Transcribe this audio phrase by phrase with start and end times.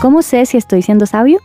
[0.00, 1.40] ¿Cómo sé si estoy siendo sabio?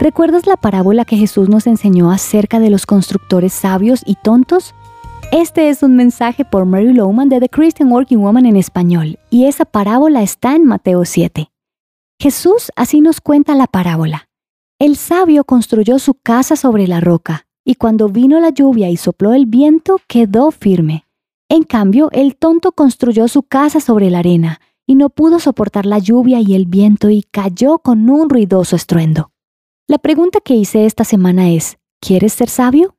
[0.00, 4.74] ¿Recuerdas la parábola que Jesús nos enseñó acerca de los constructores sabios y tontos?
[5.30, 9.44] Este es un mensaje por Mary Lowman de The Christian Working Woman en español, y
[9.44, 11.50] esa parábola está en Mateo 7.
[12.18, 14.26] Jesús así nos cuenta la parábola.
[14.78, 19.34] El sabio construyó su casa sobre la roca, y cuando vino la lluvia y sopló
[19.34, 21.04] el viento, quedó firme.
[21.50, 24.62] En cambio, el tonto construyó su casa sobre la arena,
[24.92, 29.30] y no pudo soportar la lluvia y el viento y cayó con un ruidoso estruendo.
[29.88, 32.94] La pregunta que hice esta semana es, ¿quieres ser sabio?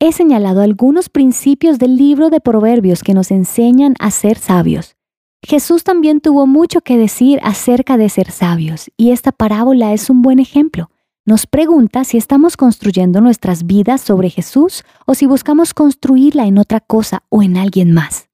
[0.00, 4.96] He señalado algunos principios del libro de Proverbios que nos enseñan a ser sabios.
[5.42, 10.22] Jesús también tuvo mucho que decir acerca de ser sabios, y esta parábola es un
[10.22, 10.90] buen ejemplo.
[11.26, 16.80] Nos pregunta si estamos construyendo nuestras vidas sobre Jesús o si buscamos construirla en otra
[16.80, 18.30] cosa o en alguien más.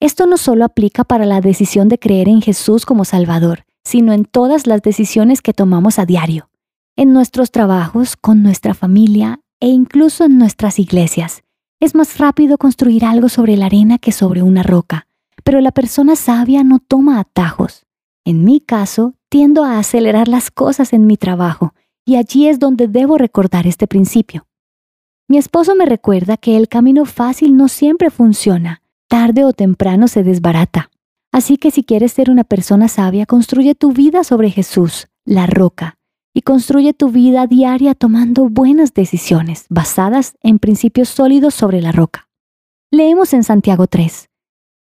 [0.00, 4.24] Esto no solo aplica para la decisión de creer en Jesús como Salvador, sino en
[4.24, 6.48] todas las decisiones que tomamos a diario,
[6.96, 11.42] en nuestros trabajos, con nuestra familia e incluso en nuestras iglesias.
[11.80, 15.06] Es más rápido construir algo sobre la arena que sobre una roca,
[15.44, 17.84] pero la persona sabia no toma atajos.
[18.24, 21.74] En mi caso, tiendo a acelerar las cosas en mi trabajo,
[22.06, 24.46] y allí es donde debo recordar este principio.
[25.28, 28.79] Mi esposo me recuerda que el camino fácil no siempre funciona,
[29.10, 30.88] tarde o temprano se desbarata.
[31.32, 35.98] Así que si quieres ser una persona sabia, construye tu vida sobre Jesús, la roca,
[36.32, 42.28] y construye tu vida diaria tomando buenas decisiones basadas en principios sólidos sobre la roca.
[42.92, 44.28] Leemos en Santiago 3.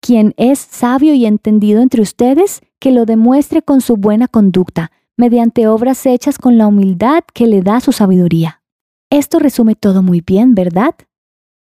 [0.00, 5.68] Quien es sabio y entendido entre ustedes, que lo demuestre con su buena conducta, mediante
[5.68, 8.60] obras hechas con la humildad que le da su sabiduría.
[9.08, 10.96] Esto resume todo muy bien, ¿verdad?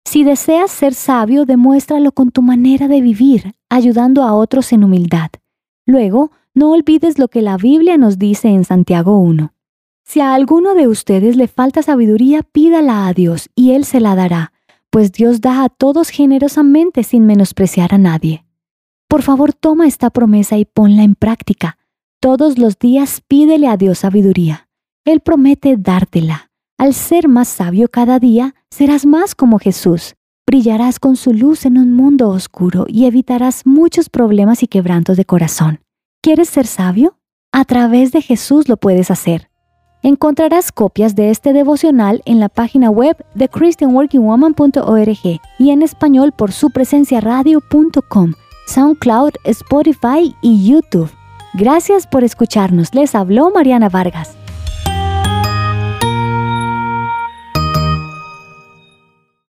[0.08, 5.32] Si deseas ser sabio, demuéstralo con tu manera de vivir, ayudando a otros en humildad.
[5.86, 9.52] Luego, no olvides lo que la Biblia nos dice en Santiago 1.
[10.06, 14.16] Si a alguno de ustedes le falta sabiduría, pídala a Dios y Él se la
[14.16, 14.54] dará,
[14.92, 18.46] pues Dios da a todos generosamente sin menospreciar a nadie.
[19.10, 21.78] Por favor, toma esta promesa y ponla en práctica.
[22.22, 24.70] Todos los días pídele a Dios sabiduría.
[25.04, 26.47] Él promete dártela.
[26.80, 30.14] Al ser más sabio cada día, serás más como Jesús.
[30.46, 35.26] Brillarás con su luz en un mundo oscuro y evitarás muchos problemas y quebrantos de
[35.26, 35.80] corazón.
[36.22, 37.18] ¿Quieres ser sabio?
[37.52, 39.50] A través de Jesús lo puedes hacer.
[40.04, 46.52] Encontrarás copias de este devocional en la página web de christianworkingwoman.org y en español por
[46.52, 48.34] su presencia radio.com,
[48.68, 51.10] SoundCloud, Spotify y YouTube.
[51.56, 52.94] Gracias por escucharnos.
[52.94, 54.37] Les habló Mariana Vargas.